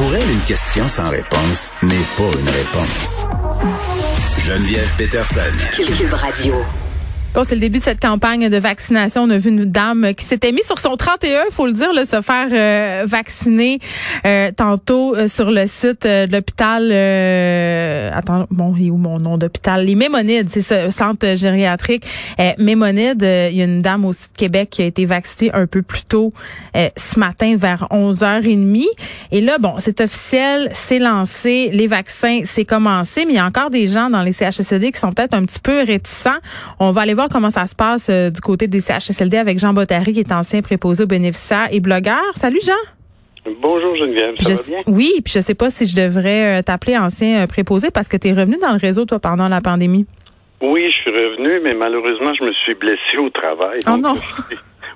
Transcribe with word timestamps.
Pour 0.00 0.14
elle, 0.14 0.30
une 0.30 0.40
question 0.44 0.88
sans 0.88 1.10
réponse 1.10 1.70
n'est 1.82 2.06
pas 2.16 2.32
une 2.40 2.48
réponse. 2.48 3.26
Geneviève 4.38 4.90
Peterson. 4.96 5.52
Cube 5.76 6.14
Radio. 6.14 6.54
Bon, 7.32 7.44
c'est 7.44 7.54
le 7.54 7.60
début 7.60 7.78
de 7.78 7.84
cette 7.84 8.00
campagne 8.00 8.48
de 8.48 8.56
vaccination. 8.56 9.22
On 9.22 9.30
a 9.30 9.38
vu 9.38 9.50
une 9.50 9.66
dame 9.66 10.14
qui 10.14 10.24
s'était 10.24 10.50
mise 10.50 10.64
sur 10.64 10.80
son 10.80 10.96
31, 10.96 11.44
il 11.48 11.52
faut 11.52 11.66
le 11.66 11.72
dire, 11.72 11.92
là, 11.92 12.04
se 12.04 12.20
faire 12.22 12.48
euh, 12.50 13.04
vacciner 13.06 13.78
euh, 14.26 14.50
tantôt 14.50 15.14
euh, 15.14 15.28
sur 15.28 15.52
le 15.52 15.68
site 15.68 16.02
de 16.02 16.32
l'hôpital. 16.32 16.90
attends, 18.12 18.48
bon, 18.50 18.74
il 18.76 18.90
où 18.90 18.96
mon 18.96 19.20
nom 19.20 19.38
d'hôpital? 19.38 19.86
Les 19.86 19.94
Mémonides, 19.94 20.48
c'est 20.50 20.60
ce 20.60 20.90
centre 20.90 21.36
gériatrique 21.36 22.04
Mémonides. 22.58 23.22
Il 23.22 23.56
y 23.56 23.62
a 23.62 23.64
une 23.64 23.80
dame 23.80 24.06
aussi 24.06 24.26
de 24.32 24.36
Québec 24.36 24.70
qui 24.70 24.82
a 24.82 24.86
été 24.86 25.04
vaccinée 25.04 25.52
un 25.54 25.68
peu 25.68 25.82
plus 25.82 26.02
tôt 26.02 26.32
ce 26.74 27.18
matin 27.20 27.54
vers 27.56 27.86
11h30. 27.92 28.86
Et 29.30 29.40
là, 29.40 29.58
bon, 29.58 29.74
c'est 29.78 30.00
officiel, 30.00 30.68
c'est 30.72 30.98
lancé, 30.98 31.70
les 31.72 31.86
vaccins, 31.86 32.40
c'est 32.42 32.64
commencé, 32.64 33.24
mais 33.24 33.34
il 33.34 33.36
y 33.36 33.38
a 33.38 33.46
encore 33.46 33.70
des 33.70 33.86
gens 33.86 34.10
dans 34.10 34.22
les 34.22 34.32
CHSLD 34.32 34.90
qui 34.90 34.98
sont 34.98 35.12
peut-être 35.12 35.34
un 35.34 35.44
petit 35.44 35.60
peu 35.60 35.84
réticents. 35.84 36.38
On 36.80 36.90
va 36.90 37.02
aller 37.02 37.14
voir 37.14 37.19
comment 37.28 37.50
ça 37.50 37.66
se 37.66 37.74
passe 37.74 38.08
euh, 38.08 38.30
du 38.30 38.40
côté 38.40 38.66
des 38.66 38.80
CHSLD 38.80 39.36
avec 39.36 39.58
Jean 39.58 39.72
Bottary, 39.72 40.12
qui 40.12 40.20
est 40.20 40.32
ancien 40.32 40.62
préposé 40.62 41.04
aux 41.04 41.06
bénéficiaires 41.06 41.68
et 41.70 41.80
blogueur. 41.80 42.22
Salut 42.34 42.60
Jean. 42.64 43.52
Bonjour 43.60 43.96
Geneviève, 43.96 44.34
ça 44.38 44.54
va 44.54 44.62
bien? 44.62 44.78
Oui, 44.86 45.12
puis 45.24 45.32
je 45.34 45.40
sais 45.40 45.54
pas 45.54 45.70
si 45.70 45.86
je 45.86 45.96
devrais 45.96 46.58
euh, 46.58 46.62
t'appeler 46.62 46.96
ancien 46.98 47.42
euh, 47.42 47.46
préposé 47.46 47.90
parce 47.90 48.06
que 48.06 48.16
tu 48.16 48.28
es 48.28 48.32
revenu 48.32 48.58
dans 48.60 48.72
le 48.72 48.78
réseau, 48.78 49.06
toi, 49.06 49.18
pendant 49.18 49.48
la 49.48 49.60
pandémie. 49.60 50.06
Oui, 50.60 50.90
je 50.90 50.96
suis 50.96 51.10
revenu, 51.10 51.60
mais 51.64 51.72
malheureusement, 51.74 52.32
je 52.38 52.44
me 52.44 52.52
suis 52.52 52.74
blessé 52.74 53.16
au 53.18 53.30
travail. 53.30 53.80
Oh 53.86 53.96
non! 53.96 54.14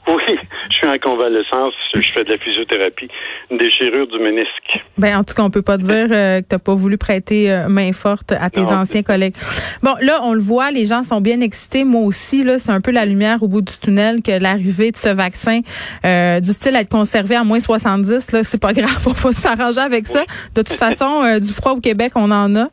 Oui, 0.07 0.23
je 0.27 0.33
suis 0.33 0.39
en 0.87 0.99
convalescence, 0.99 1.75
je 1.95 2.13
fais 2.13 2.25
de 2.25 2.31
la 2.31 2.39
physiothérapie, 2.39 3.09
une 3.51 3.59
déchirure 3.59 4.07
du 4.07 4.19
ménisque. 4.19 4.81
Ben 4.99 5.17
en 5.19 5.25
tout 5.25 5.35
cas, 5.35 5.43
on 5.43 5.51
peut 5.51 5.63
pas 5.63 5.79
dire 5.79 6.09
euh, 6.11 6.41
que 6.41 6.47
t'as 6.47 6.59
pas 6.59 6.75
voulu 6.75 6.99
prêter 6.99 7.51
euh, 7.51 7.69
main 7.69 7.93
forte 7.93 8.33
à 8.33 8.51
tes 8.51 8.61
anciens 8.61 9.03
collègues. 9.03 9.35
Bon, 9.83 9.95
là, 10.01 10.21
on 10.23 10.33
le 10.33 10.41
voit, 10.41 10.71
les 10.71 10.87
gens 10.87 11.03
sont 11.03 11.21
bien 11.21 11.41
excités. 11.41 11.85
Moi 11.85 12.03
aussi, 12.03 12.45
là, 12.45 12.59
c'est 12.59 12.71
un 12.71 12.81
peu 12.81 12.91
la 12.91 13.07
lumière 13.07 13.43
au 13.43 13.49
bout 13.49 13.63
du 13.63 13.73
tunnel 13.81 14.23
que 14.23 14.33
l'arrivée 14.33 14.91
de 14.91 14.97
ce 14.97 15.09
vaccin, 15.09 15.61
euh, 16.05 16.41
du 16.41 16.53
style 16.53 16.77
à 16.77 16.81
être 16.81 16.91
conservé 16.91 17.37
à 17.37 17.45
moins 17.45 17.61
70, 17.61 18.33
là, 18.33 18.45
c'est 18.45 18.61
pas 18.61 18.73
grave, 18.75 19.03
on 19.07 19.11
va 19.11 19.33
s'arranger 19.33 19.81
avec 19.81 20.07
ça. 20.07 20.25
De 20.55 20.63
toute 20.63 20.77
façon, 20.77 21.39
du 21.39 21.53
froid 21.53 21.73
au 21.73 21.81
Québec, 21.81 22.13
on 22.17 22.31
en 22.31 22.55
a. 22.57 22.69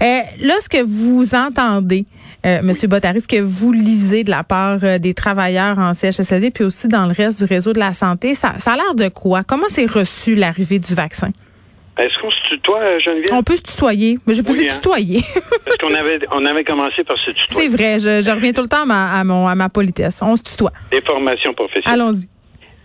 là, 0.00 0.54
ce 0.60 0.68
que 0.68 0.82
vous 0.82 1.34
entendez, 1.34 2.04
euh, 2.46 2.60
Monsieur 2.62 2.88
Bottary, 2.88 3.20
ce 3.20 3.28
que 3.28 3.40
vous 3.40 3.72
lisez 3.72 4.24
de 4.24 4.30
la 4.30 4.42
part 4.42 4.78
euh, 4.82 4.98
des 4.98 5.14
travailleurs 5.14 5.78
en 5.78 5.92
CHSLD, 5.92 6.50
puis 6.50 6.64
aussi 6.64 6.88
dans 6.88 7.06
le 7.06 7.12
reste 7.12 7.38
du 7.38 7.44
réseau 7.44 7.72
de 7.72 7.78
la 7.78 7.92
santé, 7.92 8.34
ça, 8.34 8.54
ça 8.58 8.72
a 8.72 8.76
l'air 8.76 8.94
de 8.94 9.08
quoi? 9.08 9.42
Comment 9.46 9.68
c'est 9.68 9.90
reçu 9.90 10.34
l'arrivée 10.34 10.78
du 10.78 10.94
vaccin? 10.94 11.30
Est-ce 11.98 12.18
qu'on 12.18 12.30
se 12.30 12.40
tutoie, 12.48 12.98
Geneviève? 12.98 13.34
On 13.34 13.42
peut 13.42 13.56
se 13.56 13.62
tutoyer. 13.62 14.18
Mais 14.26 14.34
je 14.34 14.42
peux 14.42 14.52
se 14.52 14.62
hein? 14.62 14.74
tutoyer. 14.74 15.20
Parce 15.64 15.76
qu'on 15.76 15.94
avait, 15.94 16.18
on 16.32 16.44
avait 16.46 16.64
commencé 16.64 17.04
par 17.04 17.18
se 17.18 17.30
tutoyer. 17.30 17.68
C'est 17.68 17.68
vrai. 17.68 17.98
Je, 17.98 18.30
reviens 18.30 18.52
tout 18.52 18.62
le 18.62 18.68
temps 18.68 18.82
à 18.82 18.86
ma, 18.86 19.12
à, 19.12 19.24
mon, 19.24 19.46
à 19.46 19.54
ma 19.54 19.68
politesse. 19.68 20.20
On 20.22 20.36
se 20.36 20.42
tutoie. 20.42 20.72
Des 20.90 21.02
formations 21.02 21.52
professionnelles. 21.52 22.00
Allons-y. 22.00 22.26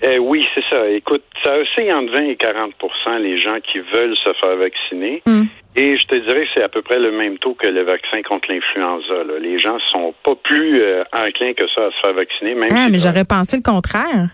Euh, 0.06 0.18
oui, 0.18 0.46
c'est 0.54 0.64
ça. 0.70 0.90
Écoute, 0.90 1.24
ça 1.44 1.56
aussi 1.58 1.92
entre 1.94 2.12
20 2.14 2.24
et 2.26 2.36
40% 2.36 3.22
les 3.22 3.42
gens 3.42 3.58
qui 3.72 3.80
veulent 3.80 4.16
se 4.24 4.32
faire 4.42 4.58
vacciner. 4.58 5.24
Hmm. 5.26 5.46
Et 5.78 5.98
je 5.98 6.08
te 6.08 6.16
dirais 6.16 6.46
que 6.46 6.52
c'est 6.56 6.64
à 6.64 6.70
peu 6.70 6.82
près 6.82 7.00
le 7.00 7.12
même 7.12 7.38
taux 7.38 7.54
que 7.54 7.68
le 7.68 7.84
vaccin 7.84 8.22
contre 8.22 8.50
l'influenza. 8.50 9.24
Les 9.42 9.60
gens 9.60 9.78
sont 9.92 10.14
pas 10.24 10.36
plus 10.36 10.82
euh, 10.82 11.04
enclins 11.12 11.54
que 11.54 11.68
ça 11.68 11.88
à 11.88 11.92
se 11.92 12.00
faire 12.02 12.14
vacciner. 12.14 12.56
Même 12.56 12.70
ah, 12.72 12.88
mais 12.90 13.00
j'aurais 13.00 13.26
pensé 13.26 13.58
le 13.58 13.64
contraire. 13.64 14.30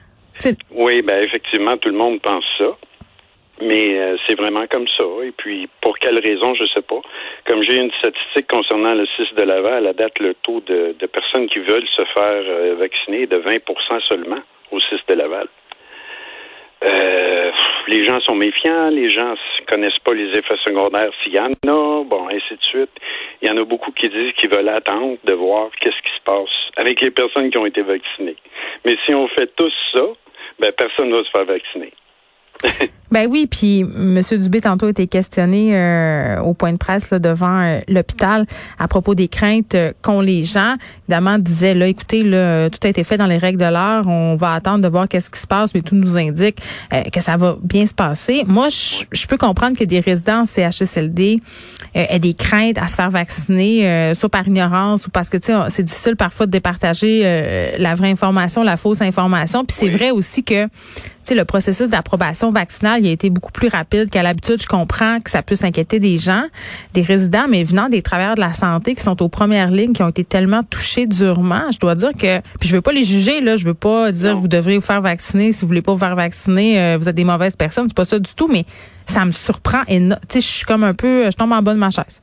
Oui, 0.72 1.02
ben 1.02 1.24
effectivement, 1.24 1.78
tout 1.78 1.90
le 1.90 1.98
monde 1.98 2.22
pense 2.22 2.44
ça. 2.58 2.78
Mais 3.62 4.00
euh, 4.00 4.18
c'est 4.26 4.36
vraiment 4.36 4.66
comme 4.70 4.88
ça. 4.98 5.06
Et 5.24 5.32
puis, 5.32 5.70
pour 5.82 5.98
quelle 6.00 6.18
raison, 6.20 6.56
je 6.56 6.64
sais 6.76 6.82
pas. 6.82 7.00
Comme 7.48 7.62
j'ai 7.62 7.76
une 7.76 7.92
statistique 7.92 8.48
concernant 8.48 8.94
le 8.94 9.06
6 9.06 9.36
de 9.38 9.44
Laval, 9.44 9.88
à 9.88 9.94
date, 9.94 10.20
le 10.20 10.34
taux 10.42 10.62
de, 10.62 10.96
personnes 11.06 11.48
qui 11.48 11.60
veulent 11.60 11.88
se 11.96 12.04
faire 12.14 12.44
euh, 12.48 12.76
vacciner 12.80 13.24
est 13.24 13.28
de 13.28 13.38
20% 13.38 13.62
seulement 14.10 14.42
au 14.72 14.80
6 14.80 14.96
de 15.08 15.14
Laval. 15.14 15.48
Euh, 16.84 17.52
les 17.88 18.04
gens 18.04 18.20
sont 18.22 18.36
méfiants, 18.36 18.90
les 18.90 19.10
gens 19.10 19.36
connaissent 19.70 20.00
pas 20.04 20.14
les 20.14 20.38
effets 20.38 20.58
secondaires 20.66 21.12
s'il 21.24 21.34
y 21.34 21.40
en 21.40 21.50
a, 21.50 22.04
bon, 22.04 22.28
ainsi 22.30 22.56
de 22.56 22.64
suite. 22.64 22.92
Il 23.42 23.50
y 23.50 23.52
en 23.52 23.58
a 23.58 23.66
beaucoup 23.66 23.92
qui 23.92 24.10
disent 24.10 24.34
qu'ils 24.34 24.50
veulent 24.50 24.70
attendre 24.70 25.18
de 25.24 25.34
voir 25.34 25.70
qu'est-ce 25.80 26.02
qui 26.02 26.16
se 26.18 26.24
passe 26.24 26.50
avec 26.78 27.02
les 27.02 27.12
personnes 27.12 27.50
qui 27.52 27.58
ont 27.58 27.66
été 27.66 27.82
vaccinées. 27.82 28.38
Mais 28.86 28.96
si 29.06 29.14
on 29.14 29.28
fait 29.28 29.52
tous 29.56 29.74
ça, 29.94 30.04
ben 30.60 30.72
personne 30.72 31.10
ne 31.10 31.18
va 31.18 31.24
se 31.24 31.30
faire 31.32 31.46
vacciner. 31.46 31.92
Ben 33.12 33.28
oui, 33.30 33.46
puis 33.46 33.82
M. 33.82 34.22
Dubé 34.40 34.62
tantôt 34.62 34.86
a 34.86 34.90
été 34.90 35.06
questionné 35.06 35.76
euh, 35.76 36.40
au 36.42 36.54
point 36.54 36.72
de 36.72 36.78
presse 36.78 37.10
là, 37.10 37.20
devant 37.20 37.62
euh, 37.62 37.82
l'hôpital 37.90 38.46
à 38.80 38.88
propos 38.88 39.16
des 39.16 39.28
craintes 39.28 39.76
euh, 39.76 39.92
qu'ont 40.02 40.22
les 40.22 40.46
gens. 40.46 40.76
Évidemment, 41.10 41.38
disait 41.38 41.74
là, 41.74 41.88
écoutez, 41.88 42.24
là, 42.24 42.70
tout 42.70 42.80
a 42.84 42.88
été 42.88 43.04
fait 43.04 43.18
dans 43.18 43.26
les 43.26 43.38
règles 43.38 43.60
de 43.60 43.66
l'art. 43.66 44.08
On 44.08 44.38
va 44.38 44.54
attendre 44.54 44.82
de 44.82 44.88
voir 44.88 45.10
qu'est-ce 45.10 45.30
qui 45.30 45.40
se 45.40 45.48
passe, 45.48 45.74
mais 45.76 45.82
tout 45.82 45.96
nous 45.96 46.18
indique 46.18 46.62
que 47.12 47.20
ça 47.20 47.36
va 47.36 47.58
bien 47.62 47.86
se 47.86 47.94
passer. 47.94 48.44
Moi, 48.48 48.70
je, 48.70 49.28
peux 49.28 49.38
comprendre 49.38 49.78
que 49.78 49.84
des 49.84 50.00
résidents 50.00 50.46
CHSLD 50.46 51.42
aient 51.94 52.20
des 52.20 52.34
craintes 52.34 52.78
à 52.78 52.88
se 52.88 52.96
faire 52.96 53.10
vacciner, 53.10 54.14
soit 54.16 54.30
par 54.30 54.48
ignorance 54.48 55.08
ou 55.08 55.10
parce 55.10 55.30
que 55.30 55.38
tu 55.38 55.48
sais, 55.48 55.54
c'est 55.70 55.84
difficile 55.84 56.16
parfois 56.16 56.46
de 56.46 56.52
départager 56.52 57.24
la 57.78 57.96
vraie 57.96 58.12
information, 58.12 58.64
la 58.64 58.78
fausse 58.78 59.02
information. 59.02 59.66
Puis 59.66 59.76
c'est 59.78 59.90
vrai 59.90 60.12
aussi 60.12 60.44
que 60.44 60.68
sais, 61.24 61.36
le 61.36 61.46
processus 61.46 61.90
d'approbation 61.90 62.50
vaccinale, 62.52 63.02
il 63.04 63.10
a 63.10 63.12
été 63.12 63.30
beaucoup 63.30 63.52
plus 63.52 63.68
rapide 63.68 64.10
qu'à 64.10 64.24
l'habitude. 64.24 64.62
Je 64.62 64.68
comprends 64.68 65.20
que 65.20 65.30
ça 65.30 65.44
peut 65.44 65.56
s'inquiéter 65.56 66.00
des 66.00 66.18
gens, 66.18 66.44
des 66.94 67.02
résidents, 67.02 67.46
mais 67.50 67.64
venant 67.64 67.90
des 67.90 68.02
travailleurs 68.02 68.36
de 68.36 68.42
la 68.42 68.54
santé 68.54 68.96
qui 68.96 69.02
sont 69.02 69.22
aux 69.22 69.30
premières 69.30 69.72
lignes, 69.72 69.94
qui 69.94 70.04
ont 70.04 70.10
été 70.10 70.24
tellement 70.24 70.64
touchés 70.64 71.06
durement, 71.06 71.72
je 71.72 71.80
dois 71.80 71.96
dire 71.96 72.12
que, 72.12 72.40
puis 72.60 72.70
je 72.70 72.76
veux 72.76 72.82
pas 72.82 72.92
les 72.92 73.04
juger, 73.04 73.42
là, 73.42 73.56
je 73.56 73.66
veux 73.66 73.74
pas 73.74 74.12
dire 74.12 74.36
vous 74.36 74.48
devrez 74.48 74.76
vous 74.76 74.86
faire 74.86 75.02
vacciner, 75.02 75.52
si 75.52 75.62
vous 75.62 75.68
voulez 75.68 75.82
pas 75.82 75.94
vous 75.94 76.00
faire 76.00 76.16
vacciner, 76.16 76.80
euh, 76.80 76.98
vous 76.98 77.08
êtes 77.08 77.16
des 77.16 77.24
mauvaises 77.24 77.56
personnes, 77.56 77.88
c'est 77.88 77.98
pas 77.98 78.06
ça 78.06 78.20
du 78.20 78.34
tout, 78.36 78.48
mais 78.48 78.66
ça 79.06 79.26
me 79.26 79.32
surprend 79.32 79.82
et 79.88 80.00
tu 80.00 80.10
sais, 80.30 80.42
je 80.42 80.48
suis 80.48 80.66
comme 80.66 80.84
un 80.84 80.94
peu, 80.94 81.26
je 81.26 81.36
tombe 81.36 81.52
en 81.52 81.62
bas 81.62 81.74
de 81.74 81.80
ma 81.80 81.90
chaise. 81.90 82.22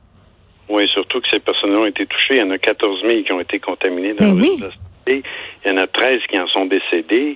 Oui, 0.69 0.87
surtout 0.93 1.19
que 1.19 1.27
ces 1.31 1.39
personnes-là 1.39 1.79
ont 1.79 1.85
été 1.85 2.05
touchées. 2.05 2.35
Il 2.35 2.39
y 2.39 2.43
en 2.43 2.51
a 2.51 2.57
14 2.59 3.01
000 3.01 3.23
qui 3.23 3.31
ont 3.31 3.39
été 3.39 3.59
contaminées 3.59 4.13
dans 4.13 4.33
ben 4.33 4.39
oui. 4.39 4.59
Il 5.07 5.23
y 5.65 5.71
en 5.71 5.77
a 5.77 5.87
13 5.87 6.21
qui 6.29 6.39
en 6.39 6.47
sont 6.47 6.65
décédés. 6.65 7.35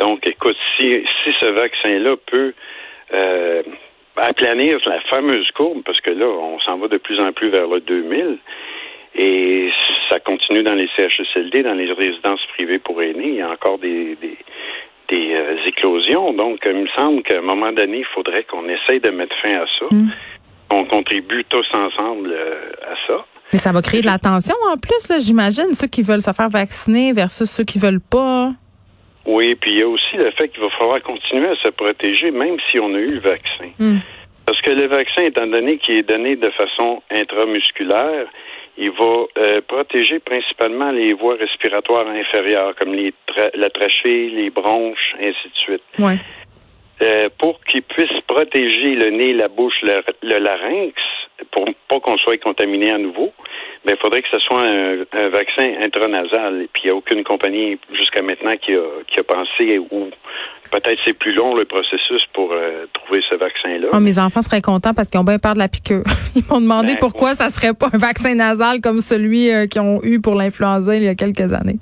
Donc, 0.00 0.26
écoute, 0.26 0.56
si, 0.76 0.90
si 0.90 1.30
ce 1.40 1.46
vaccin-là 1.46 2.16
peut 2.26 2.54
euh, 3.12 3.62
aplanir 4.16 4.78
la 4.86 5.00
fameuse 5.02 5.50
courbe, 5.52 5.82
parce 5.84 6.00
que 6.00 6.10
là, 6.10 6.26
on 6.26 6.58
s'en 6.60 6.78
va 6.78 6.88
de 6.88 6.96
plus 6.96 7.20
en 7.20 7.32
plus 7.32 7.50
vers 7.50 7.68
le 7.68 7.80
2000, 7.80 8.38
et 9.16 9.70
ça 10.08 10.18
continue 10.20 10.62
dans 10.62 10.74
les 10.74 10.88
CHSLD, 10.96 11.62
dans 11.62 11.74
les 11.74 11.92
résidences 11.92 12.40
privées 12.54 12.78
pour 12.78 13.02
aînés, 13.02 13.28
il 13.28 13.34
y 13.36 13.42
a 13.42 13.50
encore 13.50 13.78
des, 13.78 14.16
des, 14.22 15.34
euh, 15.34 15.56
éclosions. 15.66 16.32
Donc, 16.32 16.60
il 16.64 16.72
me 16.72 16.88
semble 16.96 17.22
qu'à 17.22 17.38
un 17.38 17.42
moment 17.42 17.72
donné, 17.72 17.98
il 17.98 18.06
faudrait 18.14 18.44
qu'on 18.44 18.66
essaye 18.68 19.00
de 19.00 19.10
mettre 19.10 19.36
fin 19.42 19.56
à 19.56 19.66
ça. 19.78 19.86
Mm. 19.90 20.10
On 20.70 20.84
contribue 20.86 21.44
tous 21.44 21.66
ensemble 21.74 22.32
euh, 22.32 22.72
à 22.82 22.94
ça. 23.06 23.26
Mais 23.52 23.58
ça 23.58 23.72
va 23.72 23.82
créer 23.82 24.00
de 24.00 24.06
la 24.06 24.18
tension 24.18 24.54
en 24.72 24.76
plus, 24.76 25.08
là, 25.08 25.18
j'imagine, 25.18 25.74
ceux 25.74 25.88
qui 25.88 26.02
veulent 26.02 26.22
se 26.22 26.32
faire 26.32 26.48
vacciner 26.48 27.12
versus 27.12 27.50
ceux 27.50 27.64
qui 27.64 27.78
veulent 27.78 28.00
pas. 28.00 28.52
Oui, 29.26 29.54
puis 29.54 29.72
il 29.72 29.80
y 29.80 29.82
a 29.82 29.88
aussi 29.88 30.16
le 30.16 30.30
fait 30.32 30.48
qu'il 30.48 30.60
va 30.60 30.70
falloir 30.70 31.02
continuer 31.02 31.48
à 31.48 31.56
se 31.56 31.68
protéger, 31.70 32.30
même 32.30 32.56
si 32.70 32.78
on 32.78 32.94
a 32.94 32.98
eu 32.98 33.14
le 33.14 33.20
vaccin. 33.20 33.70
Hmm. 33.78 33.98
Parce 34.46 34.60
que 34.62 34.70
le 34.70 34.86
vaccin, 34.86 35.24
étant 35.24 35.46
donné 35.46 35.78
qu'il 35.78 35.96
est 35.96 36.08
donné 36.08 36.36
de 36.36 36.50
façon 36.50 37.02
intramusculaire, 37.10 38.26
il 38.78 38.90
va 38.90 39.24
euh, 39.38 39.60
protéger 39.66 40.18
principalement 40.20 40.90
les 40.90 41.12
voies 41.12 41.36
respiratoires 41.36 42.06
inférieures, 42.08 42.74
comme 42.76 42.94
les 42.94 43.12
la 43.54 43.68
trachée, 43.70 44.30
les 44.30 44.50
bronches, 44.50 45.14
ainsi 45.20 45.48
de 45.48 45.56
suite. 45.56 45.82
Ouais. 45.98 46.16
Euh, 47.02 47.28
pour 47.38 47.60
qu'il 47.64 47.82
puisse 47.82 48.20
protéger 48.26 48.94
le 48.94 49.10
nez, 49.10 49.32
la 49.32 49.48
bouche, 49.48 49.80
le, 49.82 50.02
le 50.22 50.38
larynx, 50.38 50.94
pour 51.50 51.64
pas 51.88 52.00
qu'on 52.00 52.16
soit 52.18 52.38
contaminé 52.38 52.90
à 52.90 52.98
nouveau, 52.98 53.32
ben, 53.84 53.94
il 53.96 54.00
faudrait 54.00 54.22
que 54.22 54.28
ce 54.32 54.38
soit 54.40 54.64
un, 54.68 55.28
vaccin 55.28 55.72
intranasal. 55.80 56.62
Et 56.62 56.68
puis, 56.72 56.82
il 56.84 56.86
n'y 56.86 56.90
a 56.90 56.94
aucune 56.94 57.24
compagnie 57.24 57.78
jusqu'à 57.92 58.22
maintenant 58.22 58.54
qui 58.56 58.74
a, 58.74 58.82
qui 59.06 59.20
a 59.20 59.24
pensé 59.24 59.78
ou 59.78 60.10
peut-être 60.70 61.00
c'est 61.04 61.18
plus 61.18 61.32
long 61.32 61.54
le 61.54 61.64
processus 61.64 62.24
pour 62.32 62.52
euh, 62.52 62.86
trouver 62.92 63.20
ce 63.28 63.34
vaccin-là. 63.34 63.88
Oh, 63.92 64.00
mes 64.00 64.18
enfants 64.18 64.42
seraient 64.42 64.62
contents 64.62 64.94
parce 64.94 65.08
qu'ils 65.08 65.20
ont 65.20 65.24
bien 65.24 65.38
peur 65.38 65.54
de 65.54 65.58
la 65.58 65.68
piqûre. 65.68 66.04
Ils 66.36 66.42
m'ont 66.50 66.60
demandé 66.60 66.92
ben, 66.92 66.98
pourquoi 67.00 67.34
ça 67.34 67.48
serait 67.48 67.74
pas 67.74 67.88
un 67.92 67.98
vaccin 67.98 68.34
nasal 68.34 68.80
comme 68.80 69.00
celui 69.00 69.50
euh, 69.50 69.66
qu'ils 69.66 69.80
ont 69.80 70.00
eu 70.02 70.20
pour 70.20 70.34
l'influenza 70.34 70.96
il 70.96 71.04
y 71.04 71.08
a 71.08 71.14
quelques 71.14 71.52
années. 71.52 71.78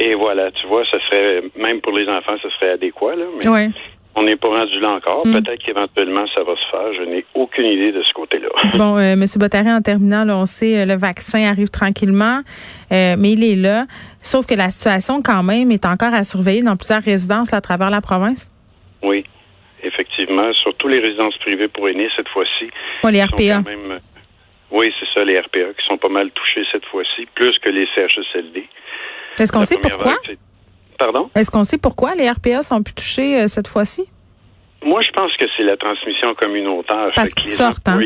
Et 0.00 0.14
voilà, 0.14 0.50
tu 0.52 0.66
vois, 0.68 0.84
ce 0.84 0.98
serait 1.00 1.42
même 1.56 1.80
pour 1.80 1.92
les 1.92 2.08
enfants, 2.08 2.36
ce 2.40 2.48
serait 2.50 2.70
adéquat 2.70 3.16
là. 3.16 3.24
Mais 3.36 3.70
On 4.18 4.24
n'est 4.24 4.36
pas 4.36 4.48
rendu 4.48 4.80
là 4.80 4.94
encore. 4.94 5.24
Mm. 5.24 5.32
Peut-être 5.32 5.62
qu'éventuellement, 5.64 6.26
ça 6.36 6.42
va 6.42 6.54
se 6.56 6.70
faire. 6.70 6.92
Je 6.94 7.08
n'ai 7.08 7.24
aucune 7.34 7.66
idée 7.66 7.92
de 7.92 8.02
ce 8.02 8.12
côté-là. 8.12 8.48
Bon, 8.76 8.96
euh, 8.96 9.12
M. 9.12 9.24
Bottary, 9.36 9.70
en 9.70 9.80
terminant, 9.80 10.28
on 10.28 10.46
sait 10.46 10.84
le 10.84 10.96
vaccin 10.96 11.48
arrive 11.48 11.68
tranquillement, 11.68 12.40
mais 12.90 13.32
il 13.32 13.44
est 13.44 13.56
là. 13.56 13.86
Sauf 14.20 14.46
que 14.46 14.54
la 14.54 14.70
situation, 14.70 15.22
quand 15.22 15.42
même, 15.42 15.70
est 15.70 15.86
encore 15.86 16.12
à 16.12 16.24
surveiller 16.24 16.62
dans 16.62 16.76
plusieurs 16.76 17.02
résidences 17.02 17.52
à 17.52 17.60
travers 17.60 17.90
la 17.90 18.00
province. 18.00 18.50
Oui, 19.02 19.24
effectivement. 19.82 20.52
Surtout 20.54 20.88
les 20.88 20.98
résidences 20.98 21.36
privées 21.38 21.68
pour 21.68 21.88
aînés, 21.88 22.08
cette 22.16 22.28
fois-ci. 22.28 22.70
les 23.10 23.22
RPA. 23.22 23.62
oui, 24.70 24.92
c'est 24.98 25.06
ça, 25.14 25.24
les 25.24 25.38
RPA, 25.38 25.72
qui 25.78 25.86
sont 25.86 25.98
pas 25.98 26.08
mal 26.08 26.30
touchés 26.32 26.64
cette 26.72 26.84
fois-ci, 26.86 27.26
plus 27.34 27.56
que 27.60 27.70
les 27.70 27.86
CHSLD. 27.94 28.64
Est-ce 29.38 29.52
qu'on 29.52 29.64
sait 29.64 29.78
pourquoi? 29.78 30.16
Pardon? 30.98 31.30
Est-ce 31.34 31.50
qu'on 31.50 31.64
sait 31.64 31.78
pourquoi 31.78 32.14
les 32.14 32.28
RPA 32.28 32.62
sont 32.62 32.82
plus 32.82 32.94
touchés 32.94 33.40
euh, 33.40 33.48
cette 33.48 33.68
fois-ci? 33.68 34.04
Moi, 34.84 35.00
je 35.02 35.10
pense 35.12 35.32
que 35.36 35.44
c'est 35.56 35.64
la 35.64 35.76
transmission 35.76 36.34
communautaire. 36.34 37.12
Parce 37.14 37.30
qu'ils 37.30 37.52
sortent, 37.52 37.88
hein? 37.88 38.00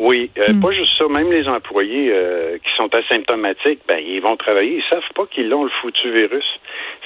Oui, 0.00 0.30
euh, 0.38 0.54
hmm. 0.54 0.60
pas 0.60 0.72
juste 0.72 0.92
ça. 0.98 1.06
Même 1.08 1.30
les 1.30 1.46
employés 1.46 2.10
euh, 2.10 2.56
qui 2.56 2.70
sont 2.78 2.88
asymptomatiques, 2.94 3.80
ben 3.86 3.98
ils 3.98 4.20
vont 4.20 4.34
travailler. 4.36 4.78
Ils 4.78 4.88
savent 4.88 5.02
pas 5.14 5.26
qu'ils 5.26 5.52
ont 5.52 5.64
le 5.64 5.70
foutu 5.82 6.10
virus. 6.10 6.44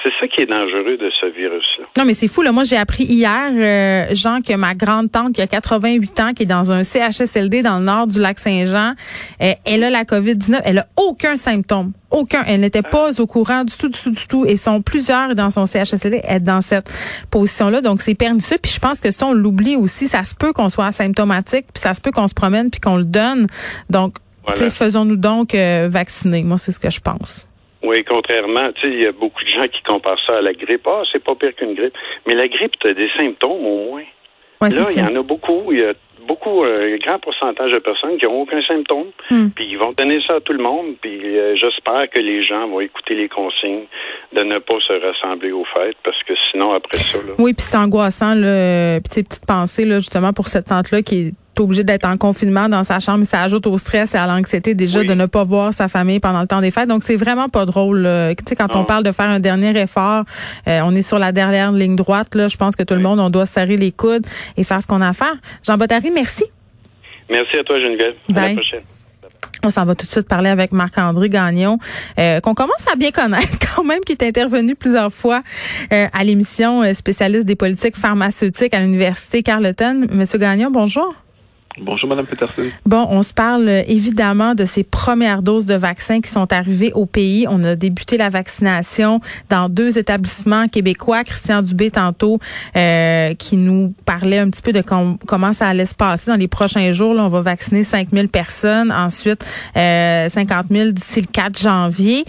C'est 0.05 0.11
ça 0.19 0.27
qui 0.27 0.41
est 0.41 0.45
dangereux 0.45 0.97
de 0.97 1.09
ce 1.19 1.25
virus-là. 1.25 1.85
Non, 1.97 2.05
mais 2.05 2.13
c'est 2.13 2.27
fou. 2.27 2.41
Là. 2.41 2.51
Moi, 2.51 2.63
j'ai 2.63 2.77
appris 2.77 3.05
hier, 3.05 3.49
euh, 3.51 4.13
Jean, 4.13 4.41
que 4.41 4.55
ma 4.55 4.75
grande 4.75 5.11
tante 5.11 5.33
qui 5.33 5.41
a 5.41 5.47
88 5.47 6.19
ans, 6.19 6.33
qui 6.33 6.43
est 6.43 6.45
dans 6.45 6.71
un 6.71 6.83
CHSLD 6.83 7.63
dans 7.63 7.79
le 7.79 7.85
nord 7.85 8.07
du 8.07 8.19
lac 8.19 8.37
Saint-Jean, 8.37 8.93
euh, 9.41 9.51
elle 9.65 9.83
a 9.83 9.89
la 9.89 10.03
COVID-19. 10.03 10.61
Elle 10.63 10.77
a 10.79 10.85
aucun 10.95 11.35
symptôme. 11.35 11.91
Aucun. 12.11 12.43
Elle 12.47 12.61
n'était 12.61 12.83
pas 12.83 13.19
au 13.19 13.25
courant 13.25 13.63
du 13.63 13.75
tout, 13.75 13.89
du 13.89 13.99
tout, 13.99 14.11
du 14.11 14.27
tout. 14.27 14.45
Et 14.45 14.57
sont 14.57 14.81
plusieurs 14.81 15.33
dans 15.33 15.49
son 15.49 15.65
CHSLD 15.65 16.21
être 16.23 16.43
dans 16.43 16.61
cette 16.61 16.89
position-là. 17.31 17.81
Donc, 17.81 18.01
c'est 18.01 18.15
pernicieux. 18.15 18.57
Puis 18.61 18.71
je 18.71 18.79
pense 18.79 19.01
que 19.01 19.11
si 19.11 19.23
on 19.23 19.33
l'oublie 19.33 19.75
aussi, 19.75 20.07
ça 20.07 20.23
se 20.23 20.35
peut 20.35 20.53
qu'on 20.53 20.69
soit 20.69 20.85
asymptomatique, 20.85 21.65
puis 21.73 21.81
ça 21.81 21.93
se 21.93 21.99
peut 21.99 22.11
qu'on 22.11 22.27
se 22.27 22.35
promène, 22.35 22.69
puis 22.69 22.79
qu'on 22.85 22.97
le 22.97 23.03
donne. 23.03 23.47
Donc, 23.89 24.15
faisons-nous 24.53 25.17
donc 25.17 25.55
euh, 25.55 25.87
vacciner. 25.89 26.43
Moi, 26.43 26.57
c'est 26.57 26.71
ce 26.71 26.79
que 26.79 26.89
je 26.89 26.99
pense. 26.99 27.45
Oui, 27.83 28.03
contrairement, 28.03 28.71
tu 28.75 28.81
sais, 28.81 28.93
il 28.93 29.03
y 29.03 29.05
a 29.05 29.11
beaucoup 29.11 29.43
de 29.43 29.49
gens 29.49 29.67
qui 29.67 29.81
comparent 29.83 30.19
ça 30.25 30.37
à 30.37 30.41
la 30.41 30.53
grippe. 30.53 30.87
Ah, 30.87 31.03
c'est 31.11 31.23
pas 31.23 31.35
pire 31.35 31.55
qu'une 31.55 31.75
grippe. 31.75 31.93
Mais 32.25 32.33
la 32.33 32.47
grippe, 32.47 32.73
tu 32.79 32.89
as 32.89 32.93
des 32.93 33.09
symptômes 33.15 33.65
au 33.65 33.89
moins. 33.89 34.03
Là, 34.61 34.69
il 34.69 34.97
y 34.97 35.01
en 35.01 35.15
a 35.15 35.21
beaucoup. 35.21 35.71
Il 35.71 35.79
y 35.79 35.83
a 35.83 35.93
beaucoup, 36.27 36.63
euh, 36.63 36.95
un 36.95 36.97
grand 36.97 37.19
pourcentage 37.19 37.71
de 37.71 37.77
personnes 37.77 38.17
qui 38.17 38.25
n'ont 38.25 38.41
aucun 38.41 38.61
symptôme. 38.63 39.07
Hmm. 39.29 39.49
Puis 39.49 39.67
ils 39.69 39.77
vont 39.77 39.91
donner 39.91 40.19
ça 40.25 40.35
à 40.35 40.39
tout 40.39 40.53
le 40.53 40.63
monde. 40.63 40.95
Puis 41.01 41.37
euh, 41.37 41.55
j'espère 41.55 42.09
que 42.09 42.19
les 42.19 42.41
gens 42.41 42.67
vont 42.67 42.79
écouter 42.79 43.13
les 43.13 43.29
consignes 43.29 43.85
de 44.33 44.41
ne 44.41 44.57
pas 44.57 44.79
se 44.87 44.93
rassembler 44.93 45.51
aux 45.51 45.65
fêtes 45.65 45.97
parce 46.03 46.21
que 46.23 46.33
sinon, 46.51 46.73
après 46.73 46.97
ça. 46.97 47.19
Là... 47.19 47.33
Oui, 47.37 47.53
puis 47.53 47.63
c'est 47.63 47.77
angoissant. 47.77 48.33
Là, 48.33 48.99
puis 49.01 49.23
petite 49.23 49.45
pensée, 49.45 49.85
là, 49.85 49.99
justement, 49.99 50.33
pour 50.33 50.47
cette 50.47 50.65
tante-là 50.65 51.03
qui 51.03 51.27
est 51.27 51.33
obligé 51.63 51.83
d'être 51.83 52.05
en 52.05 52.17
confinement 52.17 52.69
dans 52.69 52.83
sa 52.83 52.99
chambre, 52.99 53.25
ça 53.25 53.41
ajoute 53.41 53.67
au 53.67 53.77
stress 53.77 54.13
et 54.13 54.17
à 54.17 54.27
l'anxiété 54.27 54.73
déjà 54.73 55.03
de 55.03 55.13
ne 55.13 55.25
pas 55.25 55.43
voir 55.43 55.73
sa 55.73 55.87
famille 55.87 56.19
pendant 56.19 56.41
le 56.41 56.47
temps 56.47 56.61
des 56.61 56.71
fêtes. 56.71 56.87
Donc 56.87 57.03
c'est 57.03 57.15
vraiment 57.15 57.49
pas 57.49 57.65
drôle. 57.65 58.07
Tu 58.37 58.43
sais 58.47 58.55
quand 58.55 58.75
on 58.75 58.83
parle 58.83 59.03
de 59.03 59.11
faire 59.11 59.29
un 59.29 59.39
dernier 59.39 59.77
effort, 59.79 60.23
euh, 60.67 60.81
on 60.83 60.95
est 60.95 61.01
sur 61.01 61.19
la 61.19 61.31
dernière 61.31 61.71
ligne 61.71 61.95
droite 61.95 62.35
là, 62.35 62.47
je 62.47 62.57
pense 62.57 62.75
que 62.75 62.83
tout 62.83 62.93
le 62.93 63.01
monde 63.01 63.19
on 63.19 63.29
doit 63.29 63.45
serrer 63.45 63.77
les 63.77 63.91
coudes 63.91 64.25
et 64.57 64.63
faire 64.63 64.81
ce 64.81 64.87
qu'on 64.87 65.01
a 65.01 65.09
à 65.09 65.13
faire. 65.13 65.35
Jean 65.65 65.77
Bottary, 65.77 66.11
merci. 66.11 66.45
Merci 67.29 67.57
à 67.57 67.63
toi 67.63 67.77
Geneviève. 67.77 68.15
À 68.35 68.47
la 68.47 68.53
prochaine. 68.53 68.81
On 69.63 69.69
s'en 69.71 69.85
va 69.85 69.95
tout 69.95 70.05
de 70.05 70.11
suite 70.11 70.27
parler 70.27 70.49
avec 70.49 70.71
Marc-André 70.71 71.27
Gagnon, 71.29 71.79
euh, 72.19 72.39
qu'on 72.39 72.53
commence 72.53 72.85
à 72.91 72.95
bien 72.95 73.09
connaître 73.11 73.57
quand 73.75 73.83
même, 73.83 74.01
qui 74.01 74.11
est 74.11 74.23
intervenu 74.23 74.75
plusieurs 74.75 75.11
fois 75.11 75.41
euh, 75.91 76.05
à 76.13 76.23
l'émission 76.23 76.93
spécialiste 76.93 77.45
des 77.45 77.55
politiques 77.55 77.95
pharmaceutiques 77.95 78.73
à 78.73 78.79
l'Université 78.81 79.41
Carleton. 79.41 80.05
Monsieur 80.11 80.37
Gagnon, 80.37 80.69
bonjour. 80.69 81.15
Bonjour, 81.77 82.07
Madame 82.07 82.25
Peterson. 82.25 82.63
Bon, 82.85 83.05
on 83.09 83.21
se 83.21 83.33
parle 83.33 83.67
euh, 83.67 83.83
évidemment 83.87 84.55
de 84.55 84.63
ces 84.63 84.83
premières 84.83 85.41
doses 85.41 85.65
de 85.65 85.73
vaccins 85.73 86.21
qui 86.21 86.29
sont 86.29 86.51
arrivées 86.53 86.93
au 86.93 87.05
pays. 87.05 87.45
On 87.49 87.63
a 87.65 87.75
débuté 87.75 88.17
la 88.17 88.29
vaccination 88.29 89.19
dans 89.49 89.67
deux 89.67 89.97
établissements 89.97 90.69
québécois. 90.69 91.23
Christian 91.25 91.61
Dubé, 91.61 91.91
tantôt, 91.91 92.39
euh, 92.77 93.33
qui 93.33 93.57
nous 93.57 93.93
parlait 94.05 94.39
un 94.39 94.49
petit 94.49 94.61
peu 94.61 94.71
de 94.71 94.81
comment 94.81 95.53
ça 95.53 95.67
allait 95.67 95.85
se 95.85 95.95
passer 95.95 96.31
dans 96.31 96.37
les 96.37 96.47
prochains 96.47 96.91
jours. 96.93 97.15
On 97.17 97.27
va 97.27 97.41
vacciner 97.41 97.83
5000 97.83 98.29
personnes, 98.29 98.91
ensuite 98.91 99.45
euh, 99.75 100.29
50 100.29 100.67
000 100.71 100.91
d'ici 100.91 101.21
le 101.21 101.27
4 101.27 101.59
janvier. 101.59 102.25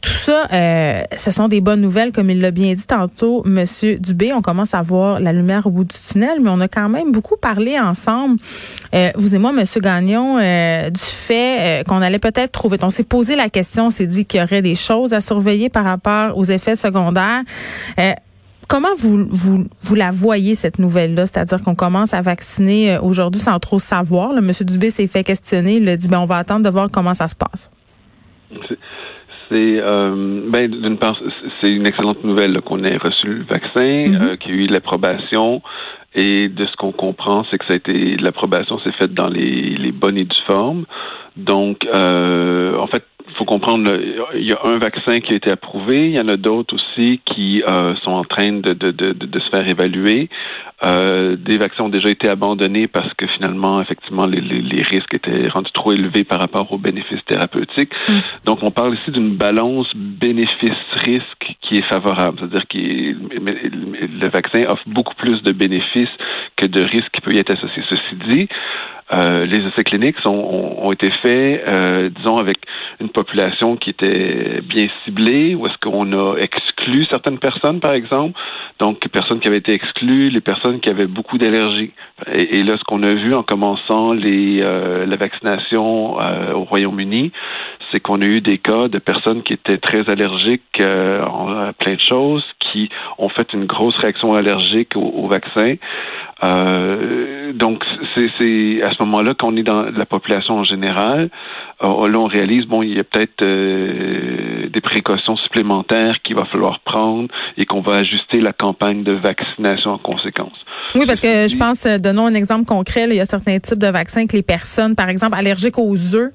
Tout 0.00 0.10
ça, 0.10 0.48
euh, 0.50 1.02
ce 1.14 1.30
sont 1.30 1.48
des 1.48 1.60
bonnes 1.60 1.82
nouvelles, 1.82 2.10
comme 2.10 2.30
il 2.30 2.40
l'a 2.40 2.50
bien 2.50 2.72
dit 2.72 2.86
tantôt, 2.86 3.42
Monsieur 3.44 3.98
Dubé. 3.98 4.32
On 4.32 4.40
commence 4.40 4.72
à 4.72 4.80
voir 4.80 5.20
la 5.20 5.32
lumière 5.32 5.66
au 5.66 5.70
bout 5.70 5.84
du 5.84 5.96
tunnel, 6.10 6.40
mais 6.40 6.48
on 6.48 6.60
a 6.60 6.68
quand 6.68 6.88
même 6.88 7.12
beaucoup 7.12 7.36
parlé 7.36 7.78
ensemble, 7.78 8.38
euh, 8.94 9.10
vous 9.16 9.34
et 9.34 9.38
moi, 9.38 9.52
Monsieur 9.52 9.82
Gagnon, 9.82 10.38
euh, 10.38 10.88
du 10.88 11.00
fait 11.00 11.84
qu'on 11.86 12.00
allait 12.00 12.18
peut-être 12.18 12.52
trouver. 12.52 12.78
On 12.80 12.88
s'est 12.88 13.04
posé 13.04 13.36
la 13.36 13.50
question, 13.50 13.86
on 13.86 13.90
s'est 13.90 14.06
dit 14.06 14.24
qu'il 14.24 14.40
y 14.40 14.42
aurait 14.42 14.62
des 14.62 14.74
choses 14.74 15.12
à 15.12 15.20
surveiller 15.20 15.68
par 15.68 15.84
rapport 15.84 16.36
aux 16.38 16.44
effets 16.44 16.76
secondaires. 16.76 17.42
Comment 18.68 18.94
vous, 18.96 19.26
vous, 19.28 19.66
vous 19.82 19.94
la 19.96 20.12
voyez, 20.12 20.54
cette 20.54 20.78
nouvelle-là? 20.78 21.26
C'est-à-dire 21.26 21.60
qu'on 21.60 21.74
commence 21.74 22.14
à 22.14 22.22
vacciner 22.22 22.98
aujourd'hui 23.02 23.42
sans 23.42 23.58
trop 23.58 23.80
savoir. 23.80 24.32
Le 24.32 24.40
Monsieur 24.40 24.64
Dubé 24.64 24.90
s'est 24.90 25.08
fait 25.08 25.24
questionner. 25.24 25.78
Il 25.78 25.88
a 25.88 25.96
dit, 25.96 26.08
ben, 26.08 26.20
on 26.20 26.24
va 26.24 26.36
attendre 26.36 26.64
de 26.64 26.70
voir 26.70 26.88
comment 26.90 27.12
ça 27.12 27.26
se 27.26 27.34
passe 27.34 27.68
c'est 29.50 29.80
euh, 29.80 30.42
ben 30.48 30.70
d'une 30.70 30.96
part 30.96 31.20
c'est 31.60 31.70
une 31.70 31.86
excellente 31.86 32.22
nouvelle 32.24 32.60
qu'on 32.62 32.84
ait 32.84 32.96
reçu 32.96 33.26
le 33.26 33.44
vaccin, 33.44 33.80
mm-hmm. 33.80 34.22
euh, 34.22 34.36
qu'il 34.36 34.54
y 34.54 34.58
ait 34.58 34.64
eu 34.64 34.66
l'approbation 34.66 35.62
et 36.14 36.48
de 36.48 36.66
ce 36.66 36.74
qu'on 36.76 36.92
comprend, 36.92 37.44
c'est 37.50 37.58
que 37.58 37.66
ça 37.66 37.74
a 37.74 37.76
été 37.76 38.16
l'approbation 38.16 38.78
s'est 38.80 38.92
faite 38.92 39.14
dans 39.14 39.28
les, 39.28 39.76
les 39.76 39.92
bonnes 39.92 40.18
et 40.18 40.24
dues 40.24 40.42
formes. 40.46 40.84
Donc 41.44 41.86
euh, 41.86 42.76
en 42.78 42.86
fait 42.86 43.04
il 43.28 43.36
faut 43.36 43.44
comprendre, 43.44 43.90
il 44.34 44.48
y 44.48 44.52
a 44.52 44.58
un 44.64 44.78
vaccin 44.78 45.20
qui 45.20 45.32
a 45.32 45.36
été 45.36 45.50
approuvé, 45.50 46.08
il 46.08 46.16
y 46.16 46.20
en 46.20 46.28
a 46.28 46.36
d'autres 46.36 46.74
aussi 46.74 47.20
qui 47.24 47.62
euh, 47.62 47.94
sont 48.02 48.10
en 48.10 48.24
train 48.24 48.52
de, 48.52 48.72
de, 48.72 48.90
de, 48.90 49.12
de 49.12 49.40
se 49.40 49.48
faire 49.50 49.66
évaluer. 49.66 50.28
Euh, 50.82 51.36
des 51.36 51.58
vaccins 51.58 51.84
ont 51.84 51.90
déjà 51.90 52.08
été 52.08 52.28
abandonnés 52.28 52.88
parce 52.88 53.12
que 53.14 53.26
finalement, 53.26 53.80
effectivement, 53.80 54.26
les, 54.26 54.40
les, 54.40 54.62
les 54.62 54.82
risques 54.82 55.14
étaient 55.14 55.48
rendus 55.48 55.70
trop 55.72 55.92
élevés 55.92 56.24
par 56.24 56.40
rapport 56.40 56.72
aux 56.72 56.78
bénéfices 56.78 57.24
thérapeutiques. 57.26 57.92
Mm. 58.08 58.12
Donc, 58.46 58.58
on 58.62 58.70
parle 58.70 58.94
ici 58.94 59.10
d'une 59.10 59.36
balance 59.36 59.88
bénéfice-risque 59.94 61.56
qui 61.60 61.78
est 61.78 61.86
favorable, 61.86 62.38
c'est-à-dire 62.40 62.66
que 62.66 62.78
le 62.78 64.28
vaccin 64.28 64.64
offre 64.68 64.82
beaucoup 64.86 65.14
plus 65.14 65.42
de 65.42 65.52
bénéfices 65.52 66.08
que 66.56 66.66
de 66.66 66.82
risques 66.82 67.10
qui 67.12 67.20
peuvent 67.20 67.34
y 67.34 67.38
être 67.38 67.52
associés. 67.52 67.82
Ceci 67.88 68.16
dit, 68.28 68.48
euh, 69.12 69.44
les 69.44 69.58
essais 69.66 69.82
cliniques 69.82 70.16
ont, 70.24 70.92
été 70.92 71.10
faits, 71.22 71.64
euh, 71.66 72.10
disons, 72.10 72.36
avec 72.36 72.58
une 73.00 73.08
population 73.08 73.76
qui 73.76 73.90
était 73.90 74.60
bien 74.62 74.88
ciblée, 75.04 75.54
ou 75.54 75.66
est-ce 75.66 75.78
qu'on 75.78 76.12
a 76.12 76.36
exclu 76.36 77.06
certaines 77.06 77.38
personnes, 77.38 77.80
par 77.80 77.92
exemple, 77.92 78.38
donc 78.78 79.00
personnes 79.08 79.40
qui 79.40 79.48
avaient 79.48 79.58
été 79.58 79.72
exclues, 79.72 80.30
les 80.30 80.40
personnes 80.40 80.80
qui 80.80 80.88
avaient 80.88 81.06
beaucoup 81.06 81.38
d'allergies. 81.38 81.92
Et, 82.32 82.62
là, 82.62 82.76
ce 82.76 82.84
qu'on 82.84 83.02
a 83.02 83.14
vu 83.14 83.34
en 83.34 83.42
commençant 83.42 84.12
les, 84.12 84.60
euh, 84.62 85.06
la 85.06 85.16
vaccination 85.16 86.16
au 86.54 86.64
Royaume-Uni, 86.64 87.32
c'est 87.90 88.00
qu'on 88.00 88.20
a 88.20 88.24
eu 88.24 88.40
des 88.40 88.58
cas 88.58 88.88
de 88.88 88.98
personnes 88.98 89.42
qui 89.42 89.54
étaient 89.54 89.78
très 89.78 90.08
allergiques 90.10 90.80
à 90.80 91.72
plein 91.78 91.94
de 91.94 92.00
choses, 92.00 92.44
qui 92.72 92.88
ont 93.18 93.28
fait 93.28 93.52
une 93.52 93.66
grosse 93.66 93.96
réaction 93.96 94.34
allergique 94.34 94.96
au, 94.96 95.28
vaccin. 95.28 95.74
Euh, 96.42 97.52
donc, 97.52 97.84
c'est 98.16 98.82
à 98.82 98.92
ce 98.92 99.02
moment-là 99.04 99.34
qu'on 99.34 99.56
est 99.56 99.62
dans 99.62 99.82
la 99.82 100.06
population 100.06 100.54
en 100.54 100.64
général. 100.64 101.30
Euh, 101.82 102.08
là, 102.08 102.18
on 102.18 102.26
réalise, 102.26 102.66
bon, 102.66 102.82
il 102.82 102.96
y 102.96 103.00
a 103.00 103.04
peut-être 103.04 103.42
euh, 103.42 104.68
des 104.68 104.80
précautions 104.80 105.36
supplémentaires 105.36 106.20
qu'il 106.22 106.36
va 106.36 106.44
falloir 106.46 106.80
prendre 106.80 107.28
et 107.56 107.66
qu'on 107.66 107.80
va 107.80 107.96
ajuster 107.96 108.40
la 108.40 108.52
campagne 108.52 109.02
de 109.02 109.12
vaccination 109.12 109.90
en 109.90 109.98
conséquence. 109.98 110.56
Oui, 110.94 111.04
parce 111.06 111.20
que 111.20 111.48
je 111.48 111.56
pense, 111.56 111.86
donnons 112.00 112.26
un 112.26 112.34
exemple 112.34 112.64
concret, 112.64 113.06
il 113.08 113.16
y 113.16 113.20
a 113.20 113.26
certains 113.26 113.58
types 113.58 113.78
de 113.78 113.88
vaccins 113.88 114.26
que 114.26 114.36
les 114.36 114.42
personnes, 114.42 114.96
par 114.96 115.08
exemple, 115.08 115.36
allergiques 115.36 115.78
aux 115.78 116.14
œufs, 116.14 116.32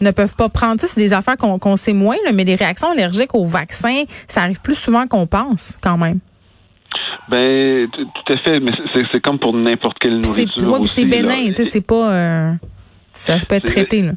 ne 0.00 0.10
peuvent 0.10 0.34
pas 0.34 0.48
prendre. 0.48 0.80
Ça, 0.80 0.86
c'est 0.86 1.00
des 1.00 1.12
affaires 1.12 1.36
qu'on 1.36 1.76
sait 1.76 1.92
moins, 1.92 2.16
mais 2.32 2.44
les 2.44 2.54
réactions 2.54 2.90
allergiques 2.90 3.34
aux 3.34 3.44
vaccins, 3.44 4.04
ça 4.28 4.42
arrive 4.42 4.60
plus 4.60 4.74
souvent 4.74 5.06
qu'on 5.06 5.26
pense, 5.26 5.76
quand 5.82 5.96
même. 5.96 6.20
Ben, 7.28 7.88
tout 7.90 8.32
à 8.32 8.36
fait, 8.38 8.60
mais 8.60 8.72
c'est 9.12 9.20
comme 9.20 9.38
pour 9.38 9.54
n'importe 9.54 9.98
quelle 9.98 10.20
nourriture. 10.20 10.84
C'est 10.84 11.04
bénin, 11.04 11.48
tu 11.48 11.54
sais, 11.54 11.64
c'est 11.64 11.86
pas. 11.86 12.12
Euh, 12.12 12.52
ça 13.14 13.36
peut 13.48 13.56
être 13.56 13.66
traité, 13.66 14.02
là. 14.02 14.12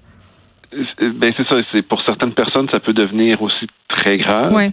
Ben 0.99 1.31
c'est 1.37 1.47
ça. 1.47 1.57
C'est 1.71 1.83
pour 1.83 2.01
certaines 2.03 2.33
personnes, 2.33 2.67
ça 2.71 2.79
peut 2.79 2.93
devenir 2.93 3.41
aussi 3.43 3.67
très 3.89 4.17
grave. 4.17 4.71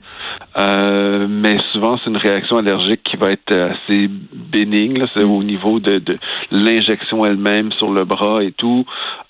Euh, 0.57 1.27
mais 1.29 1.59
souvent, 1.73 1.99
c'est 1.99 2.09
une 2.09 2.17
réaction 2.17 2.57
allergique 2.57 3.03
qui 3.03 3.17
va 3.17 3.33
être 3.33 3.55
assez 3.55 4.09
bénigne. 4.33 5.05
C'est 5.15 5.25
au 5.25 5.43
niveau 5.43 5.79
de, 5.79 5.99
de 5.99 6.19
l'injection 6.51 7.27
elle-même 7.27 7.73
sur 7.73 7.91
le 7.91 8.07
bras 8.07 8.43
et 8.43 8.53
tout. 8.53 8.87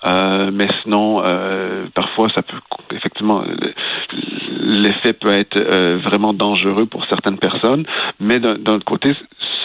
Euh, 0.06 0.50
mais 0.52 0.68
sinon, 0.82 1.22
euh, 1.24 1.86
parfois, 1.94 2.28
ça 2.34 2.42
peut 2.42 2.56
effectivement 2.94 3.44
l'effet 4.60 5.12
peut 5.12 5.30
être 5.30 5.56
euh, 5.56 5.98
vraiment 6.02 6.32
dangereux 6.32 6.86
pour 6.86 7.04
certaines 7.06 7.38
personnes. 7.38 7.84
Mais 8.18 8.38
d'un 8.38 8.74
autre 8.74 8.84
côté, 8.84 9.14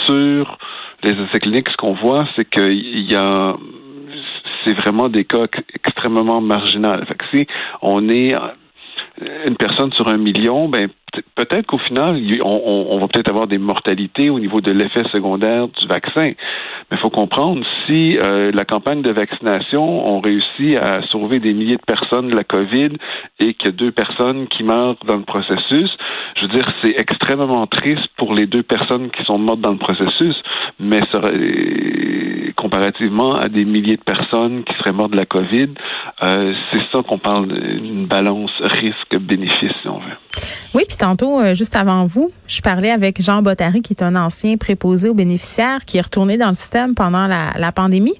sur 0.05 0.57
les 1.03 1.11
essais 1.11 1.39
cliniques, 1.39 1.69
ce 1.69 1.77
qu'on 1.77 1.93
voit, 1.93 2.27
c'est 2.35 2.45
qu'il 2.49 3.11
y 3.11 3.15
a 3.15 3.55
c'est 4.63 4.73
vraiment 4.73 5.09
des 5.09 5.25
cas 5.25 5.45
extrêmement 5.75 6.41
marginaux. 6.41 6.89
Fait 7.07 7.15
que 7.15 7.25
si 7.33 7.47
on 7.81 8.09
est 8.09 8.35
une 9.21 9.55
personne 9.55 9.91
sur 9.93 10.07
un 10.07 10.17
million, 10.17 10.67
ben 10.67 10.89
peut-être 11.35 11.65
qu'au 11.67 11.77
final, 11.77 12.21
on, 12.43 12.99
va 12.99 13.07
peut-être 13.07 13.29
avoir 13.29 13.47
des 13.47 13.57
mortalités 13.57 14.29
au 14.29 14.39
niveau 14.39 14.61
de 14.61 14.71
l'effet 14.71 15.03
secondaire 15.11 15.67
du 15.67 15.87
vaccin. 15.87 16.33
Mais 16.89 16.91
il 16.91 16.97
faut 16.97 17.09
comprendre, 17.09 17.65
si 17.85 18.17
euh, 18.17 18.51
la 18.53 18.65
campagne 18.65 19.01
de 19.01 19.11
vaccination 19.11 20.07
ont 20.07 20.19
réussi 20.19 20.75
à 20.75 21.01
sauver 21.03 21.39
des 21.39 21.53
milliers 21.53 21.77
de 21.77 21.85
personnes 21.85 22.27
de 22.27 22.35
la 22.35 22.43
COVID 22.43 22.89
et 23.39 23.53
qu'il 23.53 23.65
y 23.65 23.69
a 23.69 23.71
deux 23.71 23.91
personnes 23.91 24.47
qui 24.47 24.63
meurent 24.63 24.97
dans 25.05 25.17
le 25.17 25.23
processus, 25.23 25.89
je 26.35 26.41
veux 26.41 26.53
dire, 26.53 26.69
c'est 26.83 26.95
extrêmement 26.99 27.65
triste 27.67 28.07
pour 28.17 28.33
les 28.33 28.45
deux 28.45 28.63
personnes 28.63 29.09
qui 29.11 29.23
sont 29.23 29.37
mortes 29.37 29.61
dans 29.61 29.71
le 29.71 29.77
processus, 29.77 30.35
mais 30.79 31.01
comparativement 32.53 33.35
à 33.35 33.47
des 33.47 33.65
milliers 33.65 33.97
de 33.97 34.03
personnes 34.03 34.63
qui 34.63 34.73
seraient 34.77 34.91
mortes 34.91 35.11
de 35.11 35.17
la 35.17 35.25
COVID, 35.25 35.69
euh, 36.23 36.53
c'est 36.71 36.79
ça 36.93 37.03
qu'on 37.03 37.19
parle 37.19 37.47
d'une 37.47 38.05
balance 38.05 38.51
risque-bénéfice, 38.61 39.71
si 39.81 39.87
on 39.87 39.99
veut. 39.99 40.17
Oui, 40.73 40.83
puis 40.87 40.97
tantôt, 40.97 41.39
euh, 41.39 41.53
juste 41.53 41.75
avant 41.75 42.05
vous, 42.05 42.31
je 42.47 42.61
parlais 42.61 42.91
avec 42.91 43.21
Jean 43.21 43.41
Bottary, 43.41 43.81
qui 43.81 43.93
est 43.93 44.03
un 44.03 44.15
ancien 44.15 44.57
préposé 44.57 45.09
aux 45.09 45.13
bénéficiaires, 45.13 45.85
qui 45.85 45.97
est 45.97 46.01
retourné 46.01 46.37
dans 46.37 46.49
le 46.49 46.53
système 46.53 46.95
pendant 46.95 47.27
la, 47.27 47.71
pandémie. 47.71 48.13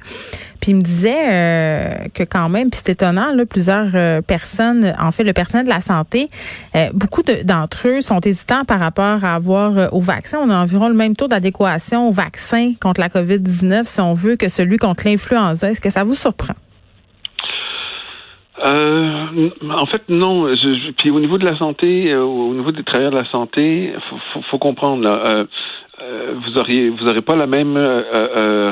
Puis 0.65 0.71
il 0.71 0.77
me 0.77 0.81
disait 0.81 1.29
euh, 1.31 2.07
que 2.11 2.23
quand 2.23 2.49
même, 2.49 2.71
puis 2.71 2.81
c'est 2.83 2.93
étonnant, 2.93 3.27
plusieurs 3.47 3.89
euh, 3.93 4.21
personnes, 4.23 4.95
en 4.99 5.11
fait, 5.11 5.23
le 5.23 5.31
personnel 5.31 5.67
de 5.67 5.69
la 5.69 5.79
santé, 5.79 6.27
beaucoup 6.95 7.21
d'entre 7.21 7.87
eux 7.87 8.01
sont 8.01 8.19
hésitants 8.21 8.65
par 8.65 8.79
rapport 8.79 9.23
à 9.23 9.35
avoir 9.35 9.93
au 9.93 10.01
vaccin. 10.01 10.39
On 10.41 10.49
a 10.49 10.59
environ 10.59 10.87
le 10.87 10.95
même 10.95 11.15
taux 11.15 11.27
d'adéquation 11.27 12.09
au 12.09 12.11
vaccin 12.11 12.73
contre 12.81 12.99
la 12.99 13.09
COVID-19, 13.09 13.83
si 13.85 14.01
on 14.01 14.15
veut, 14.15 14.37
que 14.37 14.49
celui 14.49 14.77
contre 14.77 15.03
l'influenza. 15.05 15.69
Est-ce 15.69 15.81
que 15.81 15.91
ça 15.91 16.03
vous 16.03 16.15
surprend? 16.15 16.55
Euh, 18.63 19.49
en 19.69 19.85
fait, 19.85 20.01
non. 20.09 20.47
Puis 20.97 21.11
au 21.11 21.19
niveau 21.19 21.37
de 21.37 21.45
la 21.45 21.57
santé, 21.57 22.11
euh, 22.11 22.23
au 22.23 22.55
niveau 22.55 22.71
des 22.71 22.83
travailleurs 22.83 23.11
de 23.11 23.17
la 23.17 23.29
santé, 23.29 23.93
faut, 24.09 24.41
faut, 24.49 24.57
comprendre. 24.57 25.03
Là, 25.03 25.23
euh, 25.27 25.45
euh 26.01 26.33
vous 26.43 26.57
auriez, 26.57 26.89
vous 26.89 27.07
aurez 27.07 27.21
pas 27.21 27.35
la 27.35 27.47
même 27.47 27.77